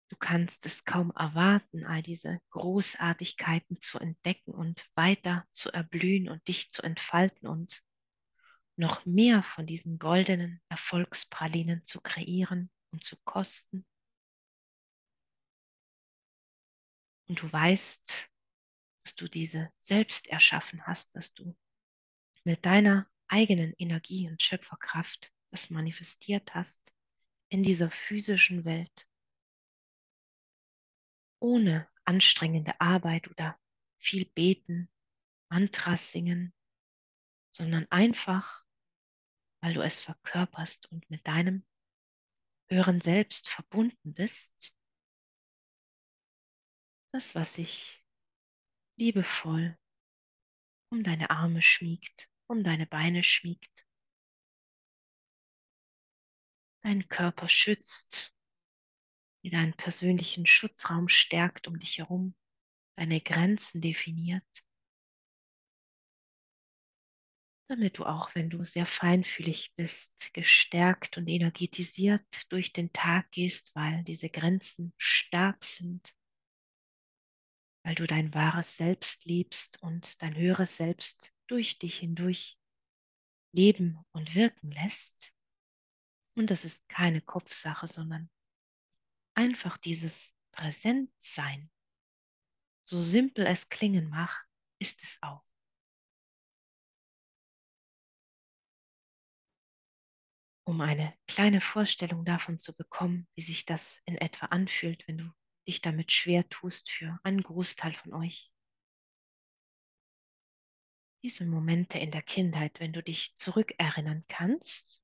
Du 0.10 0.18
kannst 0.18 0.66
es 0.66 0.84
kaum 0.84 1.12
erwarten, 1.12 1.86
all 1.86 2.04
diese 2.04 2.42
Großartigkeiten 2.50 3.80
zu 3.80 3.98
entdecken 3.98 4.54
und 4.54 4.86
weiter 4.96 5.48
zu 5.54 5.72
erblühen 5.72 6.28
und 6.28 6.46
dich 6.50 6.70
zu 6.72 6.82
entfalten 6.82 7.48
und 7.48 7.82
noch 8.76 9.06
mehr 9.06 9.42
von 9.42 9.66
diesen 9.66 10.00
goldenen 10.00 10.62
Erfolgspralinen 10.68 11.86
zu 11.86 12.02
kreieren 12.02 12.70
und 12.92 13.06
zu 13.06 13.16
kosten. 13.24 13.86
Und 17.30 17.42
du 17.42 17.50
weißt, 17.50 18.30
dass 19.06 19.16
du 19.16 19.30
diese 19.30 19.72
selbst 19.78 20.28
erschaffen 20.28 20.86
hast, 20.86 21.16
dass 21.16 21.34
du 21.34 21.56
mit 22.44 22.66
deiner 22.66 23.10
eigenen 23.30 23.74
Energie 23.78 24.28
und 24.28 24.42
Schöpferkraft 24.42 25.32
das 25.52 25.70
manifestiert 25.70 26.54
hast 26.54 26.94
in 27.50 27.64
dieser 27.64 27.90
physischen 27.90 28.66
Welt, 28.66 29.08
ohne 31.40 31.90
anstrengende 32.06 32.80
Arbeit 32.80 33.30
oder 33.30 33.60
viel 33.98 34.26
beten, 34.26 34.90
Mantras 35.50 36.12
singen, 36.12 36.54
sondern 37.52 37.88
einfach, 37.90 38.66
weil 39.62 39.74
du 39.74 39.82
es 39.82 40.02
verkörperst 40.02 40.92
und 40.92 41.10
mit 41.10 41.26
deinem 41.26 41.66
höheren 42.70 43.02
Selbst 43.02 43.50
verbunden 43.50 44.14
bist, 44.14 44.76
das, 47.12 47.34
was 47.34 47.56
sich 47.56 48.06
liebevoll 48.98 49.76
um 50.92 51.04
deine 51.04 51.32
Arme 51.32 51.62
schmiegt, 51.62 52.29
um 52.50 52.64
deine 52.64 52.88
Beine 52.88 53.24
schmiegt, 53.24 53.86
deinen 56.82 57.08
Körper 57.08 57.48
schützt, 57.48 58.34
dir 59.44 59.52
deinen 59.52 59.74
persönlichen 59.74 60.46
Schutzraum 60.46 61.08
stärkt 61.08 61.68
um 61.68 61.78
dich 61.78 62.00
herum, 62.00 62.36
deine 62.98 63.22
Grenzen 63.22 63.82
definiert, 63.82 64.66
damit 67.68 68.00
du 68.00 68.06
auch, 68.06 68.34
wenn 68.34 68.50
du 68.50 68.64
sehr 68.64 68.88
feinfühlig 68.88 69.74
bist, 69.76 70.34
gestärkt 70.34 71.18
und 71.18 71.28
energetisiert 71.28 72.26
durch 72.52 72.74
den 72.74 72.92
Tag 72.92 73.32
gehst, 73.32 73.76
weil 73.76 74.04
diese 74.04 74.30
Grenzen 74.30 74.92
stark 74.98 75.64
sind, 75.64 76.16
weil 77.84 77.94
du 77.94 78.08
dein 78.08 78.34
wahres 78.34 78.76
Selbst 78.76 79.26
liebst 79.26 79.82
und 79.84 80.20
dein 80.24 80.36
höheres 80.36 80.78
Selbst 80.78 81.32
durch 81.50 81.80
dich 81.80 81.98
hindurch 81.98 82.58
leben 83.54 84.00
und 84.12 84.36
wirken 84.36 84.72
lässt 84.72 85.34
Und 86.36 86.50
das 86.50 86.66
ist 86.66 86.88
keine 86.90 87.22
Kopfsache, 87.22 87.88
sondern 87.88 88.30
einfach 89.36 89.78
dieses 89.78 90.34
Präsentsein. 90.52 91.70
So 92.86 93.02
simpel 93.02 93.46
es 93.46 93.70
klingen 93.70 94.10
mag, 94.10 94.48
ist 94.80 95.04
es 95.04 95.18
auch. 95.22 95.44
Um 100.66 100.80
eine 100.82 101.14
kleine 101.28 101.60
Vorstellung 101.62 102.24
davon 102.24 102.60
zu 102.60 102.74
bekommen, 102.76 103.28
wie 103.36 103.42
sich 103.42 103.66
das 103.66 104.02
in 104.06 104.16
etwa 104.16 104.48
anfühlt, 104.48 105.08
wenn 105.08 105.18
du 105.18 105.32
dich 105.68 105.82
damit 105.82 106.12
schwer 106.14 106.48
tust 106.48 106.90
für 106.92 107.20
einen 107.24 107.44
Großteil 107.44 107.96
von 107.96 108.14
euch. 108.14 108.52
Diese 111.22 111.46
Momente 111.46 112.00
in 112.00 112.12
der 112.12 112.22
Kindheit, 112.22 112.80
wenn 112.80 112.94
du 112.94 113.04
dich 113.04 113.36
zurückerinnern 113.36 114.24
kannst, 114.28 115.02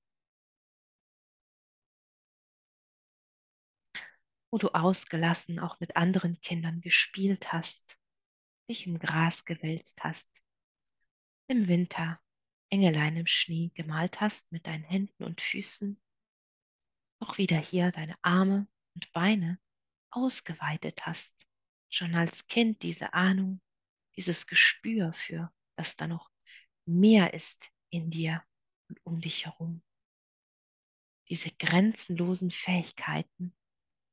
wo 4.52 4.58
du 4.58 4.70
ausgelassen 4.70 5.60
auch 5.60 5.80
mit 5.82 5.98
anderen 5.98 6.40
Kindern 6.40 6.80
gespielt 6.80 7.52
hast, 7.52 7.98
dich 8.70 8.88
im 8.88 9.00
Gras 9.00 9.44
gewälzt 9.44 10.04
hast, 10.04 10.42
im 11.48 11.68
Winter 11.68 12.20
Engelein 12.70 13.18
im 13.18 13.28
Schnee 13.28 13.72
gemalt 13.76 14.22
hast 14.22 14.52
mit 14.52 14.66
deinen 14.66 14.84
Händen 14.84 15.24
und 15.24 15.42
Füßen, 15.42 16.02
auch 17.20 17.38
wieder 17.38 17.58
hier 17.58 17.92
deine 17.92 18.16
Arme 18.22 18.68
und 18.96 19.12
Beine 19.12 19.60
ausgeweitet 20.10 21.06
hast, 21.06 21.46
schon 21.90 22.16
als 22.16 22.48
Kind 22.48 22.82
diese 22.82 23.14
Ahnung, 23.14 23.62
dieses 24.16 24.48
Gespür 24.48 25.14
für, 25.14 25.54
dass 25.76 25.96
da 25.96 26.08
noch 26.08 26.32
mehr 26.86 27.34
ist 27.34 27.70
in 27.90 28.12
dir 28.12 28.44
und 28.90 29.00
um 29.06 29.20
dich 29.20 29.46
herum. 29.46 29.84
Diese 31.30 31.50
grenzenlosen 31.52 32.52
Fähigkeiten, 32.52 33.56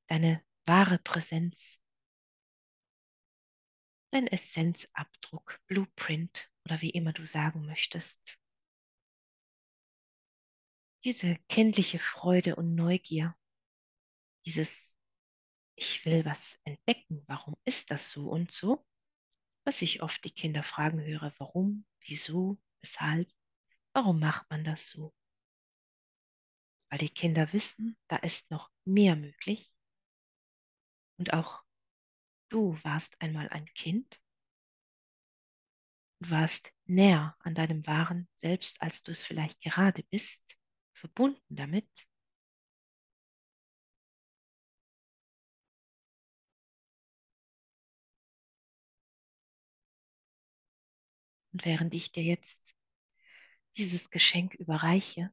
deine 0.08 0.42
wahre 0.66 0.98
Präsenz, 0.98 1.82
dein 4.10 4.26
Essenzabdruck, 4.26 5.60
Blueprint 5.66 6.50
oder 6.64 6.80
wie 6.80 6.90
immer 6.90 7.12
du 7.12 7.26
sagen 7.26 7.66
möchtest. 7.66 8.38
Diese 11.04 11.36
kindliche 11.48 11.98
Freude 11.98 12.56
und 12.56 12.74
Neugier, 12.74 13.36
dieses 14.46 14.94
Ich 15.74 16.04
will 16.04 16.24
was 16.24 16.60
entdecken, 16.64 17.24
warum 17.26 17.56
ist 17.64 17.90
das 17.90 18.10
so 18.10 18.30
und 18.30 18.50
so, 18.52 18.86
was 19.64 19.82
ich 19.82 20.02
oft 20.02 20.24
die 20.24 20.30
Kinder 20.30 20.62
fragen 20.62 21.00
höre, 21.00 21.32
warum, 21.38 21.84
wieso, 22.00 22.58
weshalb, 22.80 23.30
warum 23.92 24.18
macht 24.20 24.48
man 24.50 24.64
das 24.64 24.90
so? 24.90 25.14
Weil 26.90 26.98
die 26.98 27.08
Kinder 27.08 27.52
wissen, 27.52 27.96
da 28.08 28.16
ist 28.16 28.50
noch 28.50 28.70
mehr 28.84 29.16
möglich. 29.16 29.72
Und 31.18 31.32
auch 31.32 31.62
du 32.48 32.78
warst 32.82 33.20
einmal 33.20 33.48
ein 33.48 33.66
Kind 33.74 34.20
und 36.20 36.30
warst 36.30 36.72
näher 36.84 37.36
an 37.40 37.54
deinem 37.54 37.86
wahren 37.86 38.28
Selbst, 38.34 38.80
als 38.82 39.02
du 39.02 39.12
es 39.12 39.24
vielleicht 39.24 39.60
gerade 39.60 40.02
bist 40.04 40.58
verbunden 40.92 41.56
damit. 41.56 41.88
Und 51.52 51.64
während 51.64 51.94
ich 51.94 52.12
dir 52.12 52.22
jetzt 52.22 52.74
dieses 53.76 54.10
Geschenk 54.10 54.54
überreiche 54.54 55.32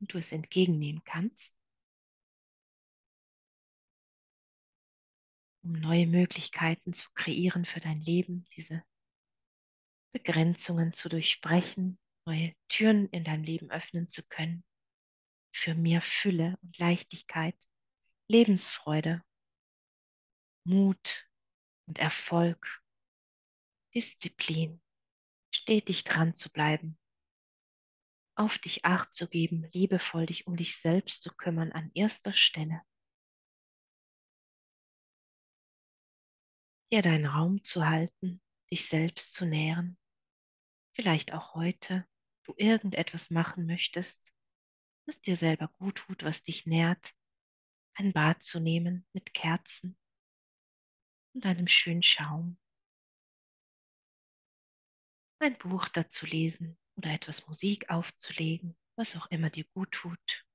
und 0.00 0.12
du 0.12 0.18
es 0.18 0.32
entgegennehmen 0.32 1.02
kannst, 1.04 1.58
um 5.62 5.72
neue 5.72 6.06
Möglichkeiten 6.06 6.92
zu 6.92 7.08
kreieren 7.14 7.64
für 7.64 7.80
dein 7.80 8.00
Leben, 8.00 8.46
diese 8.56 8.84
Begrenzungen 10.12 10.92
zu 10.92 11.08
durchbrechen, 11.08 11.98
neue 12.24 12.54
Türen 12.68 13.08
in 13.08 13.24
deinem 13.24 13.42
Leben 13.42 13.70
öffnen 13.70 14.08
zu 14.08 14.22
können, 14.26 14.64
für 15.52 15.74
mehr 15.74 16.02
Fülle 16.02 16.58
und 16.62 16.78
Leichtigkeit, 16.78 17.56
Lebensfreude, 18.28 19.22
Mut 20.64 21.28
und 21.86 21.98
Erfolg, 21.98 22.82
Disziplin, 23.94 24.80
stetig 25.66 26.04
dran 26.04 26.32
zu 26.32 26.48
bleiben, 26.48 26.96
auf 28.36 28.56
dich 28.56 28.84
acht 28.84 29.12
zu 29.12 29.26
geben, 29.26 29.68
liebevoll 29.72 30.26
dich 30.26 30.46
um 30.46 30.56
dich 30.56 30.76
selbst 30.76 31.24
zu 31.24 31.34
kümmern 31.34 31.72
an 31.72 31.90
erster 31.92 32.32
Stelle. 32.32 32.82
Dir 36.92 37.02
deinen 37.02 37.26
Raum 37.26 37.64
zu 37.64 37.84
halten, 37.84 38.40
dich 38.70 38.86
selbst 38.86 39.34
zu 39.34 39.44
nähren, 39.44 39.98
vielleicht 40.94 41.32
auch 41.32 41.56
heute 41.56 42.06
du 42.44 42.54
irgendetwas 42.56 43.30
machen 43.30 43.66
möchtest, 43.66 44.32
was 45.04 45.20
dir 45.20 45.36
selber 45.36 45.66
gut 45.78 45.96
tut, 45.96 46.22
was 46.22 46.44
dich 46.44 46.66
nährt, 46.66 47.12
ein 47.94 48.12
Bad 48.12 48.40
zu 48.40 48.60
nehmen 48.60 49.04
mit 49.12 49.34
Kerzen 49.34 49.98
und 51.34 51.44
einem 51.44 51.66
schönen 51.66 52.04
Schaum, 52.04 52.56
ein 55.38 55.56
Buch 55.58 55.88
dazu 55.88 56.26
lesen 56.26 56.78
oder 56.96 57.10
etwas 57.10 57.46
Musik 57.46 57.90
aufzulegen, 57.90 58.76
was 58.96 59.16
auch 59.16 59.26
immer 59.30 59.50
dir 59.50 59.64
gut 59.74 59.92
tut. 59.92 60.46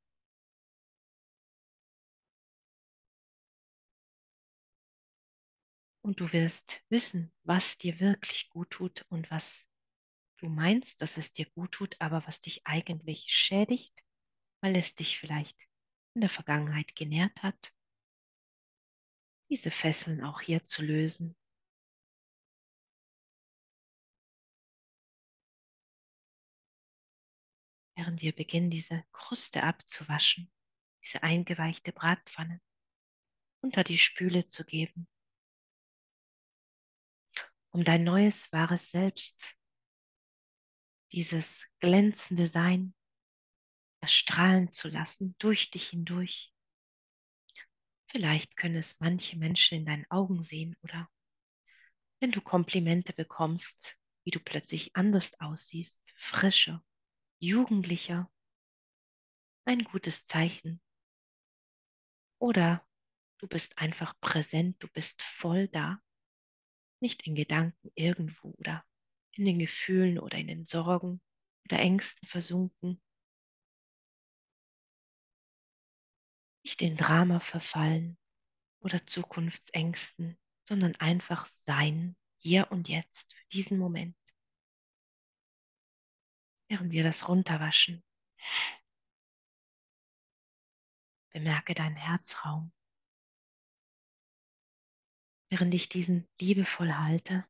Und 6.04 6.20
du 6.20 6.34
wirst 6.34 6.82
wissen, 6.90 7.32
was 7.44 7.78
dir 7.78 8.00
wirklich 8.00 8.50
gut 8.50 8.72
tut 8.72 9.06
und 9.10 9.30
was 9.30 9.64
du 10.38 10.50
meinst, 10.50 11.02
dass 11.02 11.18
es 11.18 11.32
dir 11.32 11.46
gut 11.52 11.74
tut, 11.74 11.96
aber 12.02 12.26
was 12.26 12.42
dich 12.42 12.66
eigentlich 12.66 13.26
schädigt, 13.28 14.04
weil 14.62 14.76
es 14.76 14.96
dich 14.96 15.20
vielleicht 15.20 15.68
in 16.16 16.22
der 16.22 16.30
Vergangenheit 16.30 16.96
genährt 16.96 17.44
hat. 17.44 17.74
Diese 19.50 19.70
Fesseln 19.70 20.24
auch 20.24 20.42
hier 20.42 20.64
zu 20.64 20.84
lösen. 20.84 21.36
Während 28.02 28.24
wir 28.24 28.36
beginnen, 28.36 28.72
diese 28.72 29.06
Kruste 29.12 29.62
abzuwaschen, 29.62 30.52
diese 31.04 31.22
eingeweichte 31.22 31.92
Bratpfanne 31.92 32.60
unter 33.62 33.84
die 33.84 34.00
Spüle 34.00 34.48
zu 34.48 34.66
geben, 34.66 35.08
um 37.70 37.84
dein 37.84 38.04
neues, 38.04 38.52
wahres 38.52 38.90
Selbst, 38.90 39.56
dieses 41.12 41.68
glänzende 41.78 42.48
Sein, 42.48 42.96
erstrahlen 44.02 44.72
zu 44.72 44.88
lassen 44.88 45.36
durch 45.38 45.70
dich 45.70 45.90
hindurch. 45.90 46.52
Vielleicht 48.08 48.58
können 48.58 48.78
es 48.78 49.00
manche 49.00 49.38
Menschen 49.38 49.78
in 49.78 49.86
deinen 49.86 50.10
Augen 50.10 50.42
sehen 50.42 50.76
oder 50.82 51.08
wenn 52.20 52.32
du 52.32 52.42
Komplimente 52.42 53.14
bekommst, 53.14 53.96
wie 54.24 54.32
du 54.32 54.40
plötzlich 54.40 54.96
anders 54.96 55.40
aussiehst, 55.40 56.02
frischer, 56.16 56.84
jugendlicher, 57.42 58.32
ein 59.66 59.84
gutes 59.84 60.28
Zeichen. 60.28 60.80
Oder 62.40 62.86
du 63.40 63.48
bist 63.48 63.80
einfach 63.80 64.14
präsent, 64.22 64.78
du 64.80 64.88
bist 64.88 65.24
voll 65.24 65.68
da, 65.68 66.00
nicht 67.02 67.26
in 67.26 67.34
Gedanken 67.34 67.92
irgendwo 67.96 68.52
oder 68.60 68.86
in 69.32 69.46
den 69.46 69.58
Gefühlen 69.58 70.20
oder 70.20 70.38
in 70.38 70.48
den 70.48 70.66
Sorgen 70.68 71.20
oder 71.66 71.80
Ängsten 71.80 72.28
versunken, 72.28 73.02
nicht 76.64 76.82
in 76.84 76.96
Drama 76.96 77.40
verfallen 77.40 78.20
oder 78.82 79.06
Zukunftsängsten, 79.08 80.38
sondern 80.68 80.96
einfach 80.98 81.48
sein, 81.48 82.16
hier 82.38 82.72
und 82.72 82.88
jetzt, 82.88 83.34
für 83.34 83.48
diesen 83.52 83.80
Moment. 83.80 84.16
Während 86.72 86.94
wir 86.94 87.04
das 87.04 87.28
runterwaschen, 87.28 88.02
bemerke 91.34 91.74
deinen 91.74 91.98
Herzraum. 91.98 92.72
Während 95.50 95.74
ich 95.74 95.90
diesen 95.90 96.30
liebevoll 96.40 96.94
halte, 96.94 97.46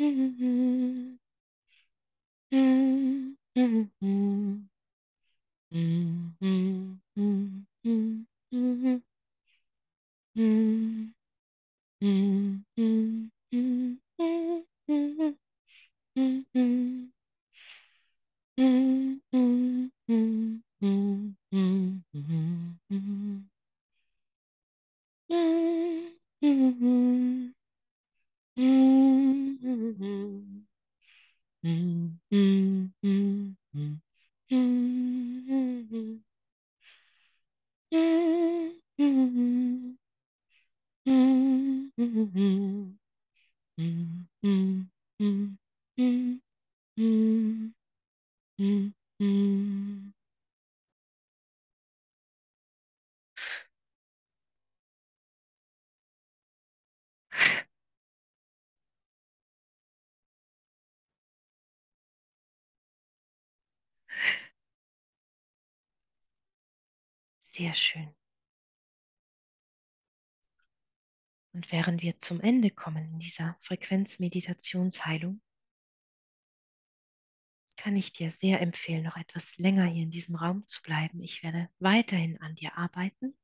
Mm-hmm. 0.00 1.18
Mm-hmm. 28.58 28.98
Sehr 67.58 67.74
schön. 67.74 68.14
Und 71.52 71.72
während 71.72 72.02
wir 72.02 72.16
zum 72.20 72.40
Ende 72.40 72.70
kommen 72.70 73.14
in 73.14 73.18
dieser 73.18 73.56
Frequenzmeditationsheilung, 73.62 75.42
kann 77.76 77.96
ich 77.96 78.12
dir 78.12 78.30
sehr 78.30 78.60
empfehlen, 78.60 79.02
noch 79.02 79.16
etwas 79.16 79.58
länger 79.58 79.86
hier 79.86 80.04
in 80.04 80.12
diesem 80.12 80.36
Raum 80.36 80.68
zu 80.68 80.80
bleiben. 80.82 81.20
Ich 81.20 81.42
werde 81.42 81.68
weiterhin 81.80 82.40
an 82.40 82.54
dir 82.54 82.78
arbeiten. 82.78 83.36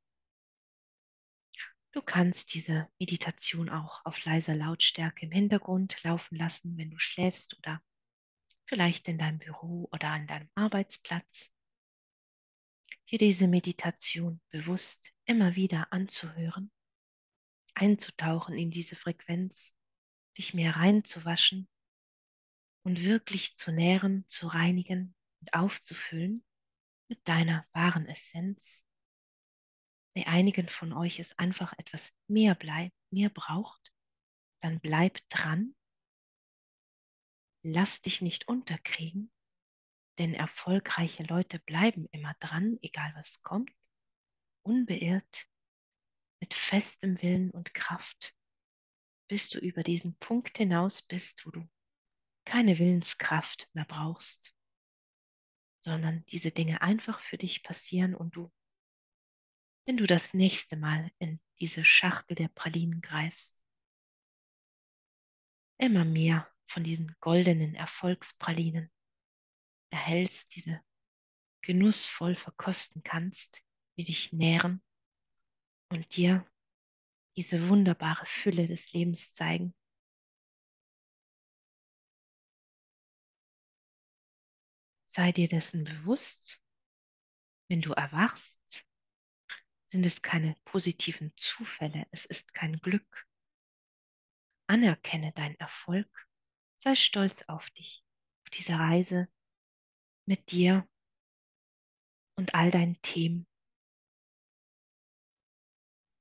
Du 1.91 2.01
kannst 2.01 2.53
diese 2.53 2.87
Meditation 2.99 3.69
auch 3.69 4.05
auf 4.05 4.23
leiser 4.23 4.55
Lautstärke 4.55 5.25
im 5.25 5.31
Hintergrund 5.33 6.01
laufen 6.03 6.37
lassen, 6.37 6.77
wenn 6.77 6.91
du 6.91 6.99
schläfst 6.99 7.57
oder 7.57 7.81
vielleicht 8.65 9.09
in 9.09 9.17
deinem 9.17 9.39
Büro 9.39 9.89
oder 9.91 10.07
an 10.07 10.25
deinem 10.25 10.49
Arbeitsplatz. 10.55 11.54
Dir 13.11 13.19
diese 13.19 13.47
Meditation 13.47 14.41
bewusst 14.49 15.11
immer 15.25 15.55
wieder 15.55 15.91
anzuhören 15.91 16.71
einzutauchen 17.75 18.57
in 18.57 18.71
diese 18.71 18.95
Frequenz, 18.95 19.75
dich 20.37 20.53
mehr 20.53 20.75
reinzuwaschen 20.75 21.67
und 22.83 23.03
wirklich 23.03 23.55
zu 23.55 23.71
nähren, 23.71 24.27
zu 24.27 24.47
reinigen 24.47 25.15
und 25.41 25.53
aufzufüllen 25.53 26.43
mit 27.09 27.27
deiner 27.27 27.65
wahren 27.73 28.07
Essenz. 28.07 28.85
Bei 30.15 30.25
einigen 30.27 30.69
von 30.69 30.93
euch 30.93 31.19
es 31.19 31.37
einfach 31.37 31.73
etwas 31.77 32.13
mehr 32.27 32.55
bleibt, 32.55 32.95
mehr 33.11 33.29
braucht, 33.29 33.93
dann 34.61 34.79
bleib 34.79 35.19
dran. 35.29 35.75
Lass 37.63 38.01
dich 38.01 38.21
nicht 38.21 38.47
unterkriegen, 38.47 39.31
denn 40.17 40.33
erfolgreiche 40.33 41.23
Leute 41.23 41.59
bleiben 41.59 42.07
immer 42.11 42.33
dran, 42.39 42.77
egal 42.81 43.13
was 43.15 43.41
kommt, 43.43 43.71
unbeirrt 44.63 45.47
mit 46.39 46.53
festem 46.53 47.21
Willen 47.21 47.51
und 47.51 47.73
Kraft, 47.73 48.35
bis 49.29 49.49
du 49.49 49.59
über 49.59 49.83
diesen 49.83 50.15
Punkt 50.17 50.57
hinaus 50.57 51.01
bist, 51.01 51.45
wo 51.45 51.51
du 51.51 51.69
keine 52.45 52.77
Willenskraft 52.77 53.67
mehr 53.73 53.85
brauchst, 53.85 54.53
sondern 55.83 56.25
diese 56.27 56.51
Dinge 56.51 56.81
einfach 56.81 57.19
für 57.19 57.37
dich 57.37 57.63
passieren 57.63 58.15
und 58.15 58.35
du, 58.35 58.51
wenn 59.85 59.97
du 59.97 60.07
das 60.07 60.33
nächste 60.33 60.77
Mal 60.77 61.11
in 61.19 61.39
diese 61.59 61.83
Schachtel 61.83 62.35
der 62.35 62.47
Pralinen 62.49 63.01
greifst, 63.01 63.63
immer 65.77 66.05
mehr 66.05 66.51
von 66.67 66.83
diesen 66.83 67.15
goldenen 67.19 67.75
Erfolgspralinen 67.75 68.91
erhältst, 69.89 70.55
diese 70.55 70.81
genussvoll 71.61 72.35
verkosten 72.35 73.03
kannst, 73.03 73.61
die 73.97 74.03
dich 74.03 74.31
nähren 74.31 74.83
und 75.89 76.15
dir 76.15 76.45
diese 77.35 77.69
wunderbare 77.69 78.25
Fülle 78.25 78.67
des 78.67 78.93
Lebens 78.93 79.33
zeigen. 79.33 79.75
Sei 85.07 85.31
dir 85.31 85.47
dessen 85.47 85.85
bewusst, 85.85 86.61
wenn 87.69 87.81
du 87.81 87.93
erwachst, 87.93 88.85
sind 89.87 90.05
es 90.05 90.21
keine 90.21 90.55
positiven 90.65 91.31
Zufälle, 91.37 92.05
es 92.11 92.25
ist 92.25 92.53
kein 92.53 92.79
Glück. 92.79 93.27
Anerkenne 94.67 95.31
deinen 95.31 95.55
Erfolg, 95.55 96.27
sei 96.77 96.95
stolz 96.95 97.43
auf 97.43 97.69
dich, 97.71 98.03
auf 98.43 98.49
diese 98.49 98.73
Reise 98.73 99.29
mit 100.25 100.51
dir 100.51 100.87
und 102.37 102.53
all 102.53 102.71
deinen 102.71 103.01
Themen 103.01 103.47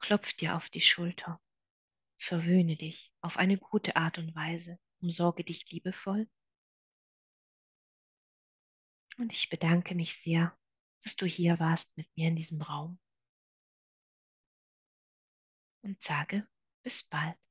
Klopf 0.05 0.35
dir 0.35 0.55
auf 0.55 0.69
die 0.69 0.83
Schulter, 0.83 1.41
verwöhne 2.19 2.77
dich 2.77 3.11
auf 3.23 3.39
eine 3.39 3.57
gute 3.57 3.97
Art 3.97 4.19
und 4.19 4.35
Weise, 4.35 4.79
umsorge 5.01 5.45
dich 5.45 5.71
liebevoll. 5.71 6.29
Und 9.17 9.33
ich 9.33 9.49
bedanke 9.49 9.95
mich 9.95 10.19
sehr, 10.19 10.55
dass 11.03 11.17
du 11.17 11.25
hier 11.25 11.59
warst 11.59 11.97
mit 11.97 12.07
mir 12.19 12.29
in 12.29 12.37
diesem 12.37 12.61
Raum 12.61 12.99
und 15.81 16.03
sage 16.03 16.47
bis 16.83 17.03
bald. 17.05 17.44